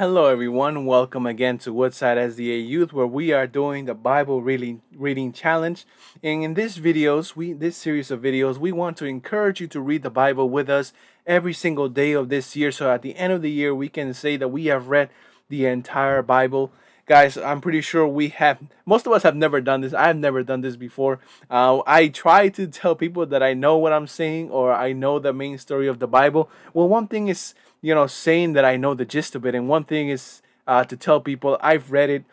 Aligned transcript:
Hello, 0.00 0.28
everyone. 0.28 0.86
Welcome 0.86 1.26
again 1.26 1.58
to 1.58 1.74
Woodside 1.74 2.16
SDA 2.16 2.66
Youth, 2.66 2.90
where 2.90 3.06
we 3.06 3.34
are 3.34 3.46
doing 3.46 3.84
the 3.84 3.92
Bible 3.92 4.40
reading 4.40 4.80
reading 4.96 5.30
challenge. 5.30 5.84
And 6.22 6.42
in 6.42 6.54
this 6.54 6.78
videos, 6.78 7.36
we 7.36 7.52
this 7.52 7.76
series 7.76 8.10
of 8.10 8.22
videos, 8.22 8.56
we 8.56 8.72
want 8.72 8.96
to 8.96 9.04
encourage 9.04 9.60
you 9.60 9.66
to 9.66 9.78
read 9.78 10.02
the 10.02 10.08
Bible 10.08 10.48
with 10.48 10.70
us 10.70 10.94
every 11.26 11.52
single 11.52 11.90
day 11.90 12.12
of 12.12 12.30
this 12.30 12.56
year. 12.56 12.72
So 12.72 12.90
at 12.90 13.02
the 13.02 13.14
end 13.14 13.34
of 13.34 13.42
the 13.42 13.50
year, 13.50 13.74
we 13.74 13.90
can 13.90 14.14
say 14.14 14.38
that 14.38 14.48
we 14.48 14.64
have 14.72 14.88
read 14.88 15.10
the 15.50 15.66
entire 15.66 16.22
Bible. 16.22 16.72
Guys, 17.10 17.36
I'm 17.36 17.60
pretty 17.60 17.80
sure 17.80 18.06
we 18.06 18.28
have. 18.28 18.60
Most 18.86 19.04
of 19.04 19.12
us 19.12 19.24
have 19.24 19.34
never 19.34 19.60
done 19.60 19.80
this. 19.80 19.92
I've 19.92 20.16
never 20.16 20.44
done 20.44 20.60
this 20.60 20.76
before. 20.76 21.18
Uh, 21.50 21.82
I 21.84 22.06
try 22.06 22.48
to 22.50 22.68
tell 22.68 22.94
people 22.94 23.26
that 23.26 23.42
I 23.42 23.52
know 23.52 23.76
what 23.76 23.92
I'm 23.92 24.06
saying 24.06 24.50
or 24.50 24.72
I 24.72 24.92
know 24.92 25.18
the 25.18 25.32
main 25.32 25.58
story 25.58 25.88
of 25.88 25.98
the 25.98 26.06
Bible. 26.06 26.48
Well, 26.72 26.86
one 26.86 27.08
thing 27.08 27.26
is 27.26 27.52
you 27.82 27.96
know, 27.96 28.06
saying 28.06 28.52
that 28.52 28.64
I 28.64 28.76
know 28.76 28.94
the 28.94 29.04
gist 29.04 29.34
of 29.34 29.44
it. 29.44 29.56
And 29.56 29.68
one 29.68 29.82
thing 29.82 30.08
is 30.08 30.40
uh, 30.68 30.84
to 30.84 30.96
tell 30.96 31.20
people 31.20 31.58
I've 31.60 31.90
read 31.90 32.10
it 32.10 32.24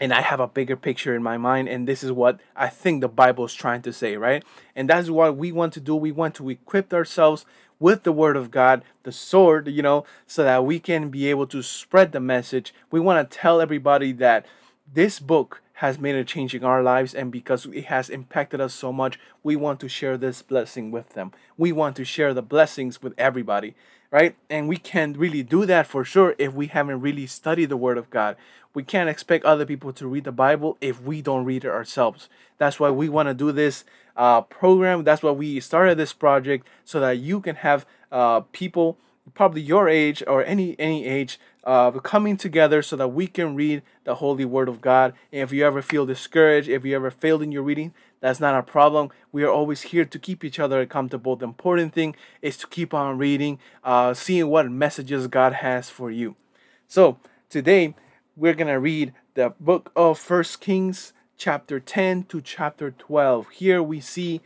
and 0.00 0.12
I 0.12 0.20
have 0.20 0.38
a 0.38 0.46
bigger 0.46 0.76
picture 0.76 1.16
in 1.16 1.24
my 1.24 1.38
mind, 1.38 1.68
and 1.68 1.88
this 1.88 2.04
is 2.04 2.12
what 2.12 2.38
I 2.54 2.68
think 2.68 3.00
the 3.00 3.08
Bible 3.08 3.46
is 3.46 3.52
trying 3.52 3.82
to 3.82 3.92
say, 3.92 4.16
right? 4.16 4.44
And 4.76 4.88
that's 4.88 5.10
what 5.10 5.36
we 5.36 5.50
want 5.50 5.72
to 5.72 5.80
do. 5.80 5.96
We 5.96 6.12
want 6.12 6.36
to 6.36 6.48
equip 6.50 6.94
ourselves 6.94 7.44
with 7.80 8.02
the 8.02 8.12
Word 8.12 8.36
of 8.36 8.50
God, 8.50 8.82
the 9.02 9.12
sword, 9.12 9.68
you 9.68 9.82
know, 9.82 10.04
so 10.26 10.44
that 10.44 10.64
we 10.64 10.80
can 10.80 11.10
be 11.10 11.28
able 11.30 11.46
to 11.48 11.62
spread 11.62 12.12
the 12.12 12.20
message. 12.20 12.74
We 12.90 13.00
want 13.00 13.30
to 13.30 13.38
tell 13.38 13.60
everybody 13.60 14.12
that 14.12 14.46
this 14.92 15.20
book 15.20 15.62
has 15.78 15.98
made 15.98 16.14
a 16.14 16.24
change 16.24 16.54
in 16.54 16.64
our 16.64 16.82
lives, 16.82 17.14
and 17.14 17.32
because 17.32 17.66
it 17.66 17.86
has 17.86 18.08
impacted 18.08 18.60
us 18.60 18.74
so 18.74 18.92
much, 18.92 19.18
we 19.42 19.56
want 19.56 19.80
to 19.80 19.88
share 19.88 20.16
this 20.16 20.42
blessing 20.42 20.90
with 20.90 21.10
them. 21.10 21.32
We 21.56 21.72
want 21.72 21.96
to 21.96 22.04
share 22.04 22.34
the 22.34 22.42
blessings 22.42 23.02
with 23.02 23.14
everybody 23.18 23.74
right? 24.10 24.36
And 24.48 24.68
we 24.68 24.76
can't 24.76 25.16
really 25.16 25.42
do 25.42 25.66
that 25.66 25.86
for 25.86 26.04
sure 26.04 26.34
if 26.38 26.52
we 26.54 26.68
haven't 26.68 27.00
really 27.00 27.26
studied 27.26 27.68
the 27.68 27.76
Word 27.76 27.98
of 27.98 28.10
God. 28.10 28.36
We 28.74 28.82
can't 28.82 29.08
expect 29.08 29.44
other 29.44 29.66
people 29.66 29.92
to 29.94 30.06
read 30.06 30.24
the 30.24 30.32
Bible 30.32 30.76
if 30.80 31.02
we 31.02 31.22
don't 31.22 31.44
read 31.44 31.64
it 31.64 31.70
ourselves. 31.70 32.28
That's 32.58 32.78
why 32.78 32.90
we 32.90 33.08
want 33.08 33.28
to 33.28 33.34
do 33.34 33.52
this 33.52 33.84
uh, 34.16 34.42
program. 34.42 35.04
That's 35.04 35.22
why 35.22 35.30
we 35.30 35.60
started 35.60 35.98
this 35.98 36.12
project 36.12 36.66
so 36.84 37.00
that 37.00 37.18
you 37.18 37.40
can 37.40 37.56
have 37.56 37.86
uh, 38.12 38.40
people, 38.52 38.98
probably 39.34 39.60
your 39.60 39.88
age 39.88 40.22
or 40.26 40.44
any 40.44 40.78
any 40.78 41.06
age, 41.06 41.38
uh, 41.64 41.90
coming 41.92 42.36
together 42.36 42.82
so 42.82 42.96
that 42.96 43.08
we 43.08 43.26
can 43.26 43.54
read 43.54 43.82
the 44.04 44.16
Holy 44.16 44.44
Word 44.44 44.68
of 44.68 44.80
God. 44.80 45.14
And 45.32 45.42
if 45.42 45.52
you 45.52 45.66
ever 45.66 45.82
feel 45.82 46.06
discouraged, 46.06 46.68
if 46.68 46.84
you 46.84 46.94
ever 46.96 47.10
failed 47.10 47.42
in 47.42 47.52
your 47.52 47.62
reading, 47.62 47.92
that's 48.20 48.40
not 48.40 48.58
a 48.58 48.62
problem. 48.62 49.10
We 49.32 49.44
are 49.44 49.50
always 49.50 49.82
here 49.82 50.04
to 50.04 50.18
keep 50.18 50.44
each 50.44 50.58
other 50.58 50.80
accountable. 50.80 51.36
The 51.36 51.44
important 51.44 51.92
thing 51.92 52.16
is 52.42 52.56
to 52.58 52.66
keep 52.66 52.92
on 52.92 53.18
reading, 53.18 53.58
uh, 53.84 54.14
seeing 54.14 54.48
what 54.48 54.70
messages 54.70 55.26
God 55.26 55.54
has 55.54 55.88
for 55.90 56.10
you. 56.10 56.36
So 56.86 57.18
today 57.48 57.94
we're 58.36 58.54
gonna 58.54 58.80
read 58.80 59.12
the 59.34 59.54
book 59.60 59.92
of 59.94 60.18
First 60.18 60.60
Kings, 60.60 61.12
chapter 61.36 61.78
10 61.78 62.24
to 62.24 62.40
chapter 62.40 62.90
12. 62.90 63.48
Here 63.50 63.82
we 63.82 64.00
see 64.00 64.40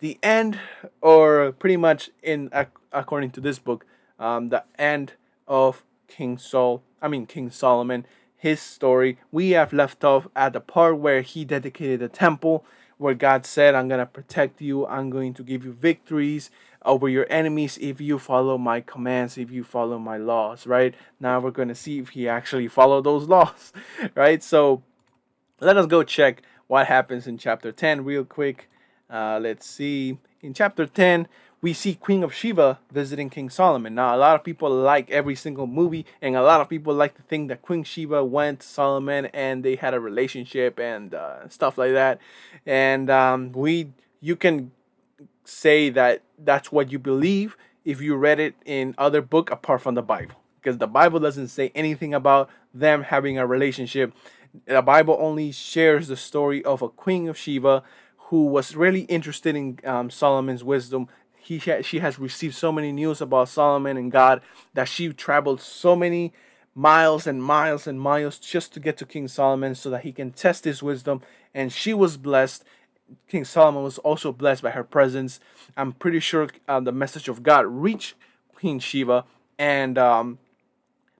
the 0.00 0.18
end, 0.22 0.58
or 1.00 1.52
pretty 1.52 1.78
much 1.78 2.10
in 2.22 2.50
according 2.92 3.30
to 3.30 3.40
this 3.40 3.58
book, 3.58 3.86
um, 4.24 4.48
the 4.48 4.64
end 4.78 5.12
of 5.46 5.84
King 6.08 6.38
Saul. 6.38 6.82
I 7.02 7.08
mean 7.08 7.26
King 7.26 7.50
Solomon. 7.50 8.06
His 8.36 8.60
story. 8.60 9.18
We 9.32 9.50
have 9.50 9.72
left 9.72 10.04
off 10.04 10.28
at 10.36 10.52
the 10.52 10.60
part 10.60 10.98
where 10.98 11.22
he 11.22 11.44
dedicated 11.44 12.00
the 12.00 12.08
temple 12.08 12.64
where 12.98 13.14
God 13.14 13.44
said, 13.44 13.74
I'm 13.74 13.88
going 13.88 13.98
to 14.00 14.06
protect 14.06 14.60
you, 14.60 14.86
I'm 14.86 15.10
going 15.10 15.34
to 15.34 15.42
give 15.42 15.64
you 15.64 15.72
victories 15.72 16.50
over 16.84 17.08
your 17.08 17.26
enemies 17.28 17.78
if 17.80 18.00
you 18.00 18.18
follow 18.18 18.56
my 18.58 18.80
commands, 18.80 19.36
if 19.36 19.50
you 19.50 19.64
follow 19.64 19.98
my 19.98 20.16
laws, 20.16 20.66
right? 20.66 20.94
Now 21.18 21.40
we're 21.40 21.50
going 21.50 21.68
to 21.68 21.74
see 21.74 21.98
if 21.98 22.10
he 22.10 22.28
actually 22.28 22.68
followed 22.68 23.04
those 23.04 23.28
laws, 23.28 23.72
right? 24.14 24.42
So 24.42 24.82
let 25.60 25.76
us 25.76 25.86
go 25.86 26.02
check 26.02 26.42
what 26.66 26.86
happens 26.86 27.26
in 27.26 27.38
chapter 27.38 27.72
10 27.72 28.04
real 28.04 28.24
quick. 28.24 28.68
Uh, 29.10 29.38
let's 29.42 29.66
see. 29.66 30.18
In 30.40 30.54
chapter 30.54 30.86
10, 30.86 31.26
we 31.64 31.72
see 31.72 31.94
Queen 31.94 32.22
of 32.22 32.34
Sheba 32.34 32.78
visiting 32.92 33.30
King 33.30 33.48
Solomon. 33.48 33.94
Now, 33.94 34.14
a 34.14 34.18
lot 34.18 34.34
of 34.34 34.44
people 34.44 34.68
like 34.68 35.10
every 35.10 35.34
single 35.34 35.66
movie, 35.66 36.04
and 36.20 36.36
a 36.36 36.42
lot 36.42 36.60
of 36.60 36.68
people 36.68 36.92
like 36.92 37.14
to 37.16 37.22
think 37.22 37.48
that 37.48 37.62
Queen 37.62 37.84
Sheba 37.84 38.22
went 38.22 38.60
to 38.60 38.66
Solomon 38.66 39.24
and 39.32 39.64
they 39.64 39.76
had 39.76 39.94
a 39.94 39.98
relationship 39.98 40.78
and 40.78 41.14
uh, 41.14 41.48
stuff 41.48 41.78
like 41.78 41.92
that. 41.92 42.20
And 42.66 43.08
um, 43.08 43.52
we, 43.52 43.92
you 44.20 44.36
can 44.36 44.72
say 45.46 45.88
that 45.88 46.20
that's 46.38 46.70
what 46.70 46.92
you 46.92 46.98
believe 46.98 47.56
if 47.82 47.98
you 47.98 48.14
read 48.14 48.40
it 48.40 48.56
in 48.66 48.94
other 48.98 49.22
book 49.22 49.50
apart 49.50 49.80
from 49.80 49.94
the 49.94 50.02
Bible, 50.02 50.34
because 50.60 50.76
the 50.76 50.86
Bible 50.86 51.18
doesn't 51.18 51.48
say 51.48 51.72
anything 51.74 52.12
about 52.12 52.50
them 52.74 53.04
having 53.04 53.38
a 53.38 53.46
relationship. 53.46 54.12
The 54.66 54.82
Bible 54.82 55.16
only 55.18 55.50
shares 55.50 56.08
the 56.08 56.16
story 56.18 56.62
of 56.62 56.82
a 56.82 56.90
Queen 56.90 57.26
of 57.26 57.38
Sheba 57.38 57.82
who 58.28 58.46
was 58.46 58.74
really 58.74 59.02
interested 59.02 59.54
in 59.54 59.78
um, 59.84 60.10
Solomon's 60.10 60.64
wisdom 60.64 61.08
he 61.44 61.58
ha- 61.58 61.82
she 61.82 61.98
has 61.98 62.18
received 62.18 62.54
so 62.54 62.72
many 62.72 62.90
news 62.90 63.20
about 63.20 63.48
Solomon 63.48 63.96
and 63.96 64.10
God 64.10 64.40
that 64.72 64.88
she 64.88 65.12
traveled 65.12 65.60
so 65.60 65.94
many 65.94 66.32
miles 66.74 67.26
and 67.26 67.42
miles 67.42 67.86
and 67.86 68.00
miles 68.00 68.38
just 68.38 68.72
to 68.72 68.80
get 68.80 68.96
to 68.96 69.06
King 69.06 69.28
Solomon 69.28 69.74
so 69.74 69.90
that 69.90 70.02
he 70.02 70.12
can 70.12 70.32
test 70.32 70.64
his 70.64 70.82
wisdom. 70.82 71.20
And 71.52 71.70
she 71.70 71.92
was 71.92 72.16
blessed. 72.16 72.64
King 73.28 73.44
Solomon 73.44 73.82
was 73.82 73.98
also 73.98 74.32
blessed 74.32 74.62
by 74.62 74.70
her 74.70 74.82
presence. 74.82 75.38
I'm 75.76 75.92
pretty 75.92 76.20
sure 76.20 76.48
uh, 76.66 76.80
the 76.80 76.92
message 76.92 77.28
of 77.28 77.42
God 77.42 77.66
reached 77.66 78.14
Queen 78.54 78.78
Sheba, 78.78 79.26
and 79.58 79.98
um, 79.98 80.38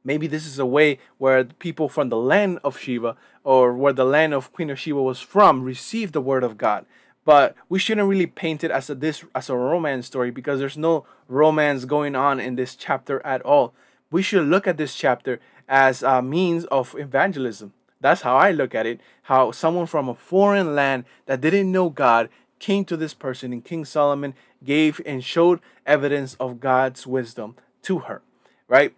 maybe 0.02 0.26
this 0.26 0.46
is 0.46 0.58
a 0.58 0.64
way 0.64 0.98
where 1.18 1.44
people 1.44 1.90
from 1.90 2.08
the 2.08 2.16
land 2.16 2.60
of 2.64 2.78
Sheba 2.78 3.16
or 3.44 3.74
where 3.74 3.92
the 3.92 4.06
land 4.06 4.32
of 4.32 4.52
Queen 4.54 4.70
of 4.70 4.78
Sheba 4.78 5.02
was 5.02 5.20
from 5.20 5.62
received 5.62 6.14
the 6.14 6.22
word 6.22 6.42
of 6.42 6.56
God 6.56 6.86
but 7.24 7.54
we 7.68 7.78
shouldn't 7.78 8.08
really 8.08 8.26
paint 8.26 8.64
it 8.64 8.70
as 8.70 8.90
a 8.90 8.94
this 8.94 9.24
as 9.34 9.48
a 9.48 9.56
romance 9.56 10.06
story 10.06 10.30
because 10.30 10.58
there's 10.58 10.76
no 10.76 11.06
romance 11.28 11.84
going 11.84 12.14
on 12.14 12.40
in 12.40 12.56
this 12.56 12.76
chapter 12.76 13.24
at 13.24 13.42
all. 13.42 13.74
We 14.10 14.22
should 14.22 14.46
look 14.46 14.66
at 14.66 14.76
this 14.76 14.94
chapter 14.94 15.40
as 15.68 16.02
a 16.02 16.22
means 16.22 16.64
of 16.66 16.94
evangelism. 16.98 17.72
That's 18.00 18.20
how 18.20 18.36
I 18.36 18.50
look 18.50 18.74
at 18.74 18.86
it. 18.86 19.00
How 19.22 19.50
someone 19.50 19.86
from 19.86 20.08
a 20.08 20.14
foreign 20.14 20.74
land 20.74 21.04
that 21.26 21.40
didn't 21.40 21.72
know 21.72 21.88
God 21.88 22.28
came 22.58 22.84
to 22.84 22.96
this 22.96 23.14
person, 23.14 23.52
and 23.52 23.64
King 23.64 23.84
Solomon 23.84 24.34
gave 24.62 25.00
and 25.06 25.24
showed 25.24 25.60
evidence 25.86 26.34
of 26.34 26.60
God's 26.60 27.06
wisdom 27.06 27.56
to 27.82 28.00
her. 28.00 28.22
Right? 28.68 28.94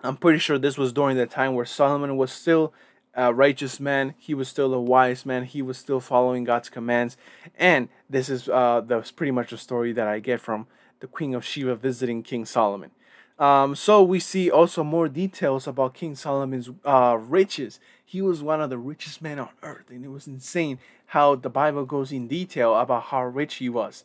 I'm 0.00 0.16
pretty 0.16 0.38
sure 0.38 0.58
this 0.58 0.76
was 0.76 0.92
during 0.92 1.16
the 1.16 1.26
time 1.26 1.54
where 1.54 1.64
Solomon 1.64 2.16
was 2.16 2.30
still 2.30 2.74
a 3.16 3.32
righteous 3.32 3.80
man. 3.80 4.14
He 4.18 4.34
was 4.34 4.48
still 4.48 4.74
a 4.74 4.80
wise 4.80 5.24
man. 5.24 5.44
He 5.44 5.62
was 5.62 5.78
still 5.78 6.00
following 6.00 6.44
God's 6.44 6.68
commands. 6.68 7.16
And 7.56 7.88
this 8.08 8.28
is 8.28 8.48
uh, 8.48 8.82
that's 8.84 9.10
pretty 9.10 9.32
much 9.32 9.50
the 9.50 9.58
story 9.58 9.92
that 9.92 10.06
I 10.06 10.20
get 10.20 10.40
from 10.40 10.66
the 11.00 11.06
Queen 11.06 11.34
of 11.34 11.44
Sheba 11.44 11.76
visiting 11.76 12.22
King 12.22 12.44
Solomon. 12.44 12.90
Um, 13.38 13.74
so 13.74 14.02
we 14.02 14.20
see 14.20 14.50
also 14.50 14.84
more 14.84 15.08
details 15.08 15.66
about 15.66 15.94
King 15.94 16.14
Solomon's 16.14 16.70
uh, 16.84 17.18
riches. 17.20 17.80
He 18.04 18.22
was 18.22 18.42
one 18.42 18.60
of 18.60 18.70
the 18.70 18.78
richest 18.78 19.20
men 19.20 19.38
on 19.38 19.48
earth, 19.62 19.90
and 19.90 20.04
it 20.04 20.08
was 20.08 20.26
insane 20.28 20.78
how 21.06 21.34
the 21.34 21.50
Bible 21.50 21.84
goes 21.84 22.12
in 22.12 22.28
detail 22.28 22.76
about 22.76 23.04
how 23.04 23.24
rich 23.24 23.56
he 23.56 23.68
was. 23.68 24.04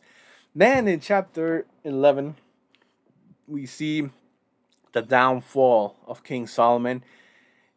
Then 0.54 0.88
in 0.88 0.98
chapter 0.98 1.64
11, 1.84 2.36
we 3.46 3.66
see 3.66 4.10
the 4.92 5.02
downfall 5.02 5.96
of 6.06 6.24
King 6.24 6.46
Solomon. 6.48 7.04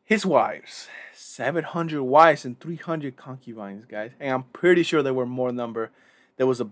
His 0.03 0.25
wives, 0.25 0.87
700 1.33 2.03
wives 2.03 2.45
and 2.45 2.59
300 2.59 3.17
concubines, 3.17 3.85
guys. 3.85 4.11
And 4.19 4.31
I'm 4.31 4.43
pretty 4.53 4.83
sure 4.83 5.01
there 5.01 5.15
were 5.15 5.25
more 5.25 5.51
number. 5.51 5.89
There 6.37 6.45
was 6.45 6.61
a 6.61 6.69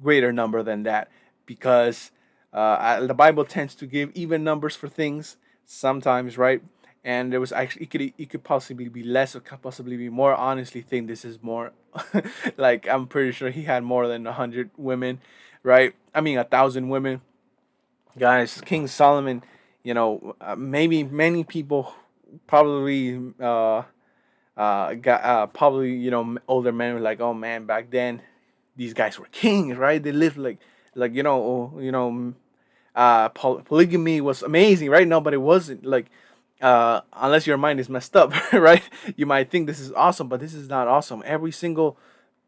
greater 0.00 0.32
number 0.32 0.62
than 0.62 0.84
that 0.84 1.10
because 1.46 2.12
uh, 2.52 3.04
the 3.04 3.14
Bible 3.14 3.44
tends 3.44 3.74
to 3.74 3.86
give 3.86 4.12
even 4.14 4.44
numbers 4.44 4.76
for 4.76 4.88
things 4.88 5.36
sometimes, 5.66 6.38
right? 6.38 6.62
And 7.02 7.32
there 7.32 7.40
was 7.40 7.50
actually 7.50 7.82
it 7.84 7.90
could 7.90 8.00
it 8.18 8.30
could 8.30 8.44
possibly 8.44 8.88
be 8.88 9.02
less 9.02 9.34
or 9.34 9.40
could 9.40 9.62
possibly 9.62 9.96
be 9.96 10.08
more. 10.08 10.32
Honestly, 10.32 10.80
think 10.80 11.08
this 11.08 11.24
is 11.24 11.42
more. 11.42 11.72
like 12.56 12.88
I'm 12.88 13.08
pretty 13.08 13.32
sure 13.32 13.50
he 13.50 13.64
had 13.64 13.82
more 13.82 14.06
than 14.06 14.26
a 14.28 14.32
hundred 14.32 14.70
women, 14.76 15.20
right? 15.64 15.92
I 16.14 16.20
mean 16.20 16.38
a 16.38 16.44
thousand 16.44 16.88
women. 16.88 17.20
Guys, 18.16 18.60
King 18.60 18.86
Solomon, 18.86 19.42
you 19.82 19.94
know, 19.94 20.36
uh, 20.40 20.54
maybe 20.54 21.02
many 21.02 21.42
people 21.42 21.94
probably 22.46 23.32
uh, 23.40 23.82
uh, 24.58 24.94
got 24.94 25.22
uh, 25.22 25.46
probably 25.46 25.94
you 25.94 26.10
know 26.10 26.36
older 26.48 26.72
men 26.72 26.94
were 26.94 27.00
like, 27.00 27.20
oh 27.20 27.32
man, 27.32 27.64
back 27.64 27.90
then 27.90 28.20
these 28.76 28.92
guys 28.92 29.18
were 29.18 29.26
kings, 29.32 29.76
right? 29.76 30.02
They 30.02 30.12
lived 30.12 30.36
like 30.36 30.58
like 30.94 31.14
you 31.14 31.22
know 31.22 31.78
you 31.80 31.92
know 31.92 32.34
uh, 32.94 33.28
poly- 33.30 33.62
polygamy 33.62 34.20
was 34.20 34.42
amazing, 34.42 34.90
right? 34.90 35.06
No, 35.06 35.20
but 35.20 35.32
it 35.32 35.38
wasn't 35.38 35.86
like 35.86 36.06
uh, 36.60 37.02
unless 37.12 37.46
your 37.46 37.56
mind 37.56 37.78
is 37.78 37.88
messed 37.88 38.16
up, 38.16 38.32
right? 38.52 38.82
You 39.16 39.26
might 39.26 39.50
think 39.50 39.68
this 39.68 39.78
is 39.78 39.92
awesome, 39.92 40.28
but 40.28 40.40
this 40.40 40.54
is 40.54 40.68
not 40.68 40.88
awesome. 40.88 41.22
Every 41.24 41.52
single 41.52 41.96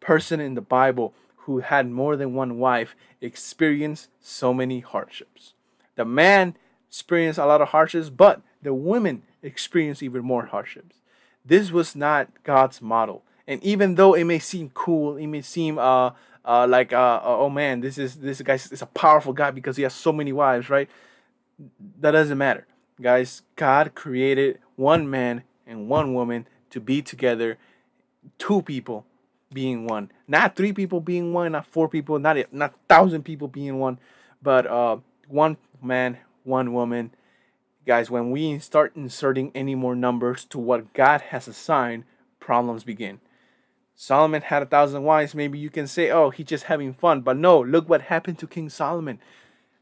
person 0.00 0.40
in 0.40 0.54
the 0.54 0.60
Bible 0.60 1.14
who 1.44 1.60
had 1.60 1.88
more 1.88 2.16
than 2.16 2.34
one 2.34 2.58
wife 2.58 2.96
experienced 3.20 4.08
so 4.20 4.52
many 4.52 4.80
hardships. 4.80 5.54
The 5.94 6.04
man 6.04 6.56
experienced 6.88 7.38
a 7.38 7.46
lot 7.46 7.60
of 7.60 7.68
hardships, 7.68 8.10
but 8.10 8.42
the 8.62 8.74
women 8.74 9.22
experienced 9.42 10.02
even 10.02 10.22
more 10.24 10.46
hardships. 10.46 10.96
This 11.44 11.70
was 11.70 11.96
not 11.96 12.28
God's 12.44 12.82
model. 12.82 13.22
And 13.46 13.62
even 13.64 13.94
though 13.96 14.14
it 14.14 14.24
may 14.24 14.38
seem 14.38 14.70
cool, 14.74 15.16
it 15.16 15.26
may 15.26 15.42
seem 15.42 15.78
uh, 15.78 16.12
uh 16.44 16.66
like 16.68 16.92
uh, 16.92 17.20
oh 17.22 17.50
man, 17.50 17.80
this 17.80 17.98
is 17.98 18.16
this 18.16 18.40
guy 18.42 18.54
is 18.54 18.82
a 18.82 18.86
powerful 18.86 19.32
guy 19.32 19.50
because 19.50 19.76
he 19.76 19.82
has 19.82 19.94
so 19.94 20.12
many 20.12 20.32
wives, 20.32 20.70
right? 20.70 20.88
That 22.00 22.12
doesn't 22.12 22.38
matter, 22.38 22.66
guys. 23.00 23.42
God 23.56 23.94
created 23.94 24.60
one 24.76 25.10
man 25.10 25.42
and 25.66 25.88
one 25.88 26.14
woman 26.14 26.46
to 26.70 26.80
be 26.80 27.02
together, 27.02 27.58
two 28.38 28.62
people 28.62 29.04
being 29.52 29.86
one, 29.86 30.10
not 30.28 30.54
three 30.54 30.72
people 30.72 31.00
being 31.00 31.32
one, 31.32 31.52
not 31.52 31.66
four 31.66 31.88
people, 31.88 32.18
not 32.18 32.36
not 32.52 32.74
thousand 32.88 33.24
people 33.24 33.48
being 33.48 33.78
one, 33.78 33.98
but 34.42 34.66
uh, 34.66 34.98
one 35.28 35.56
man, 35.82 36.18
one 36.44 36.72
woman. 36.72 37.10
Guys, 37.86 38.10
when 38.10 38.30
we 38.30 38.58
start 38.58 38.94
inserting 38.94 39.50
any 39.54 39.74
more 39.74 39.96
numbers 39.96 40.44
to 40.44 40.58
what 40.58 40.92
God 40.92 41.22
has 41.22 41.48
assigned, 41.48 42.04
problems 42.38 42.84
begin. 42.84 43.20
Solomon 43.94 44.42
had 44.42 44.62
a 44.62 44.66
thousand 44.66 45.02
wives. 45.04 45.34
Maybe 45.34 45.58
you 45.58 45.70
can 45.70 45.86
say, 45.86 46.10
oh, 46.10 46.30
he's 46.30 46.46
just 46.46 46.64
having 46.64 46.92
fun. 46.92 47.22
But 47.22 47.36
no, 47.36 47.60
look 47.60 47.88
what 47.88 48.02
happened 48.02 48.38
to 48.38 48.46
King 48.46 48.68
Solomon. 48.68 49.18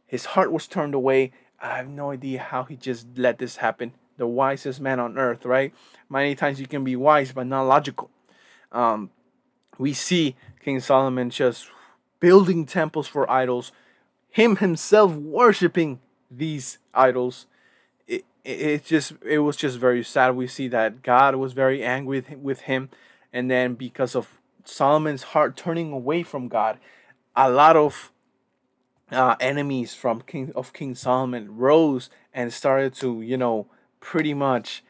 His 0.06 0.26
heart 0.26 0.52
was 0.52 0.66
turned 0.66 0.94
away. 0.94 1.32
I 1.60 1.76
have 1.76 1.88
no 1.88 2.12
idea 2.12 2.40
how 2.40 2.64
he 2.64 2.76
just 2.76 3.06
let 3.16 3.38
this 3.38 3.56
happen. 3.56 3.92
The 4.16 4.26
wisest 4.26 4.80
man 4.80 5.00
on 5.00 5.18
earth, 5.18 5.44
right? 5.44 5.74
Many 6.08 6.34
times 6.34 6.60
you 6.60 6.66
can 6.66 6.84
be 6.84 6.96
wise, 6.96 7.32
but 7.32 7.46
not 7.46 7.62
logical. 7.62 8.10
Um, 8.72 9.10
we 9.76 9.92
see 9.92 10.36
King 10.64 10.80
Solomon 10.80 11.30
just 11.30 11.68
building 12.20 12.64
temples 12.66 13.08
for 13.08 13.30
idols, 13.30 13.72
him 14.30 14.56
himself 14.56 15.12
worshiping 15.12 16.00
these 16.30 16.78
idols. 16.94 17.46
It, 18.48 18.84
just 18.86 19.12
it 19.26 19.40
was 19.40 19.56
just 19.56 19.78
very 19.78 20.02
sad. 20.02 20.34
We 20.34 20.46
see 20.46 20.68
that 20.68 21.02
God 21.02 21.34
was 21.34 21.52
very 21.52 21.84
angry 21.84 22.24
with 22.40 22.62
him, 22.62 22.88
and 23.30 23.50
then 23.50 23.74
because 23.74 24.14
of 24.14 24.40
Solomon's 24.64 25.22
heart 25.22 25.56
turning 25.56 25.92
away 25.92 26.22
from 26.22 26.48
God, 26.48 26.78
a 27.36 27.50
lot 27.50 27.76
of 27.76 28.10
uh, 29.10 29.36
enemies 29.38 29.94
from 29.94 30.22
King 30.22 30.52
of 30.56 30.72
King 30.72 30.94
Solomon 30.94 31.56
rose 31.56 32.08
and 32.32 32.52
started 32.52 32.94
to 32.94 33.20
you 33.20 33.36
know 33.36 33.66
pretty 34.00 34.32
much 34.32 34.82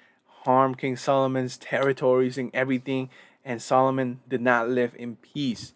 harm 0.44 0.74
King 0.76 0.96
Solomon's 0.96 1.56
territories 1.56 2.38
and 2.38 2.50
everything 2.54 3.10
and 3.44 3.62
Solomon 3.62 4.20
did 4.28 4.42
not 4.42 4.68
live 4.68 4.94
in 4.98 5.16
peace. 5.16 5.72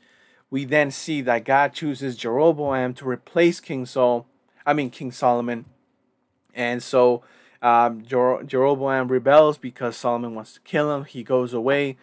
We 0.50 0.66
then 0.66 0.90
see 0.90 1.22
that 1.22 1.44
God 1.44 1.72
chooses 1.72 2.16
Jeroboam 2.16 2.92
to 2.94 3.08
replace 3.08 3.60
King 3.60 3.86
Saul, 3.86 4.26
I 4.66 4.74
mean 4.74 4.90
King 4.90 5.10
Solomon. 5.10 5.64
And 6.54 6.82
so 6.82 7.22
um, 7.62 8.02
Jer- 8.04 8.42
Jeroboam 8.44 9.08
rebels 9.08 9.56
because 9.56 9.96
Solomon 9.96 10.34
wants 10.34 10.54
to 10.54 10.60
kill 10.60 10.94
him. 10.94 11.04
He 11.04 11.22
goes 11.22 11.54
away. 11.54 11.96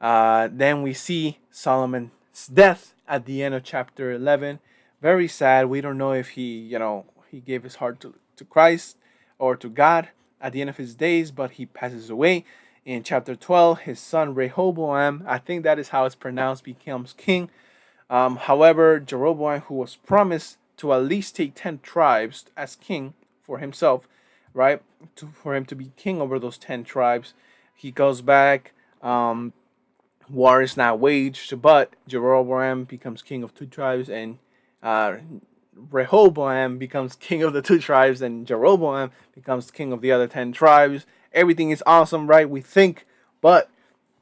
Uh, 0.00 0.48
then 0.50 0.82
we 0.82 0.92
see 0.92 1.38
Solomon's 1.50 2.48
death 2.52 2.94
at 3.06 3.26
the 3.26 3.42
end 3.42 3.54
of 3.54 3.62
chapter 3.62 4.10
11. 4.10 4.58
Very 5.00 5.28
sad. 5.28 5.66
We 5.66 5.80
don't 5.80 5.98
know 5.98 6.12
if 6.12 6.30
he, 6.30 6.58
you 6.58 6.78
know, 6.78 7.04
he 7.30 7.40
gave 7.40 7.62
his 7.62 7.76
heart 7.76 8.00
to, 8.00 8.14
to 8.36 8.44
Christ 8.44 8.96
or 9.38 9.56
to 9.56 9.68
God 9.68 10.08
at 10.40 10.52
the 10.52 10.60
end 10.60 10.70
of 10.70 10.78
his 10.78 10.94
days, 10.94 11.30
but 11.30 11.52
he 11.52 11.66
passes 11.66 12.10
away 12.10 12.44
in 12.84 13.02
chapter 13.02 13.34
12, 13.34 13.80
his 13.80 13.98
son 13.98 14.34
Rehoboam, 14.34 15.24
I 15.26 15.38
think 15.38 15.64
that 15.64 15.78
is 15.78 15.88
how 15.88 16.04
it's 16.04 16.14
pronounced, 16.14 16.64
becomes 16.64 17.14
king. 17.14 17.50
Um, 18.10 18.36
however, 18.36 19.00
Jeroboam, 19.00 19.62
who 19.62 19.74
was 19.74 19.96
promised 19.96 20.58
to 20.78 20.92
at 20.92 21.04
least 21.04 21.36
take 21.36 21.54
10 21.54 21.80
tribes 21.82 22.46
as 22.56 22.76
king 22.76 23.14
for 23.42 23.58
himself, 23.58 24.06
right, 24.54 24.80
to, 25.16 25.26
for 25.26 25.54
him 25.54 25.66
to 25.66 25.74
be 25.74 25.92
king 25.96 26.20
over 26.20 26.38
those 26.38 26.56
10 26.56 26.84
tribes, 26.84 27.34
he 27.74 27.90
goes 27.90 28.22
back. 28.22 28.72
Um, 29.02 29.52
war 30.30 30.62
is 30.62 30.76
not 30.76 30.98
waged, 30.98 31.60
but 31.60 31.92
Jeroboam 32.08 32.84
becomes 32.84 33.20
king 33.20 33.42
of 33.42 33.54
two 33.54 33.66
tribes, 33.66 34.08
and 34.08 34.38
uh, 34.82 35.16
Rehoboam 35.74 36.78
becomes 36.78 37.14
king 37.20 37.42
of 37.42 37.52
the 37.52 37.60
two 37.60 37.78
tribes, 37.78 38.22
and 38.22 38.46
Jeroboam 38.46 39.10
becomes 39.34 39.70
king 39.70 39.92
of 39.92 40.00
the 40.00 40.12
other 40.12 40.26
10 40.26 40.52
tribes 40.52 41.04
everything 41.34 41.70
is 41.70 41.82
awesome, 41.86 42.26
right? 42.26 42.48
We 42.48 42.60
think, 42.60 43.06
but 43.40 43.68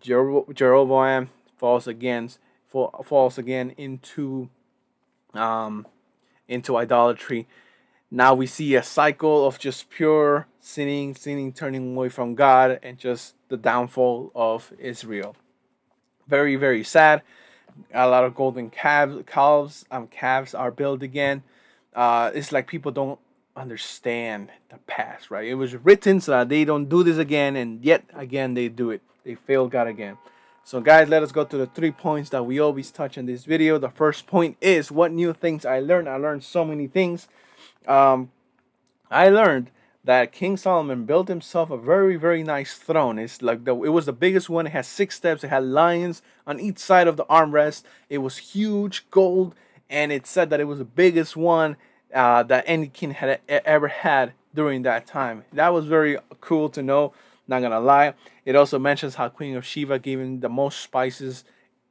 Jeroboam 0.01 1.31
falls 1.59 1.87
again, 1.87 2.31
falls 2.69 3.39
again 3.39 3.75
into, 3.77 4.49
um, 5.35 5.87
into 6.49 6.77
idolatry. 6.77 7.47
Now 8.15 8.35
we 8.35 8.47
see 8.47 8.75
a 8.75 8.83
cycle 8.83 9.47
of 9.47 9.59
just 9.59 9.89
pure 9.89 10.47
sinning, 10.61 11.15
sinning, 11.15 11.51
turning 11.51 11.97
away 11.97 12.11
from 12.11 12.35
God, 12.35 12.79
and 12.83 12.99
just 12.99 13.35
the 13.49 13.57
downfall 13.57 14.31
of 14.35 14.71
Israel. 14.79 15.35
Very, 16.29 16.57
very 16.57 16.85
sad. 16.85 17.23
A 17.95 18.07
lot 18.07 18.25
of 18.25 18.35
golden 18.35 18.69
calves, 18.69 19.23
calves, 19.27 19.87
um, 19.91 20.09
calves 20.09 20.55
are 20.55 20.71
built 20.71 21.03
again. 21.03 21.43
Uh, 21.95 22.31
it's 22.35 22.53
like 22.53 22.67
people 22.67 22.93
don't 22.93 23.19
understand 23.57 24.51
the 24.69 24.77
past, 24.87 25.31
right? 25.31 25.49
It 25.49 25.55
was 25.55 25.75
written 25.77 26.21
so 26.21 26.33
that 26.33 26.51
they 26.51 26.67
don't 26.67 26.91
do 26.91 27.03
this 27.03 27.17
again, 27.17 27.57
and 27.57 27.83
yet 27.83 28.05
again 28.13 28.53
they 28.53 28.69
do 28.69 28.91
it. 28.91 29.01
They 29.25 29.37
fail 29.37 29.69
God 29.69 29.87
again. 29.87 30.19
So, 30.65 30.83
guys, 30.83 31.09
let 31.09 31.23
us 31.23 31.33
go 31.33 31.47
to 31.47 31.57
the 31.57 31.67
three 31.67 31.93
points 31.93 32.29
that 32.29 32.45
we 32.45 32.61
always 32.61 32.91
touch 32.91 33.17
in 33.17 33.25
this 33.25 33.47
video. 33.47 33.79
The 33.79 33.89
first 33.89 34.27
point 34.27 34.59
is 34.61 34.93
what 34.93 35.13
new 35.13 35.33
things 35.33 35.65
I 35.65 35.81
learned. 35.81 36.11
I 36.11 36.17
learned 36.17 36.45
so 36.45 36.63
many 36.63 36.89
things. 36.89 37.27
Um, 37.87 38.31
I 39.11 39.29
learned 39.29 39.71
that 40.05 40.33
King 40.33 40.57
Solomon 40.57 41.05
built 41.05 41.29
himself 41.29 41.71
a 41.71 41.77
very, 41.77 42.17
very 42.17 42.43
nice 42.43 42.75
throne. 42.75 43.19
It's 43.19 43.41
like 43.41 43.65
the 43.65 43.75
it 43.83 43.91
was 43.91 44.07
the 44.07 44.13
biggest 44.13 44.51
one. 44.51 44.67
It 44.67 44.71
had 44.71 44.87
six 44.87 45.17
steps. 45.17 45.45
It 45.45 45.49
had 45.49 45.65
lions 45.65 46.23
on 46.47 46.59
each 46.59 46.79
side 46.79 47.07
of 47.07 47.17
the 47.17 47.25
armrest. 47.27 47.85
It 48.09 48.19
was 48.19 48.39
huge, 48.39 49.09
gold, 49.11 49.55
and 49.89 50.11
it 50.11 50.27
said 50.27 50.51
that 50.51 50.61
it 50.61 50.65
was 50.65 50.79
the 50.79 50.85
biggest 50.85 51.37
one 51.37 51.77
uh, 52.13 52.43
that 52.45 52.65
any 52.67 52.89
king 52.89 53.13
had 53.13 53.41
ever 53.49 53.89
had 53.89 54.33
during 54.55 54.83
that 54.83 55.07
time. 55.07 55.45
That 55.53 55.73
was 55.73 55.87
very 55.87 56.19
cool 56.41 56.69
to 56.71 56.83
know. 56.83 57.13
Not 57.47 57.63
gonna 57.63 57.81
lie. 57.81 58.15
It 58.45 58.57
also 58.57 58.79
mentions 58.79 59.17
how 59.17 59.29
Queen 59.29 59.57
of 59.57 59.65
Sheba 59.65 59.99
gave 59.99 60.21
him 60.21 60.41
the 60.41 60.49
most 60.49 60.81
spices 60.81 61.45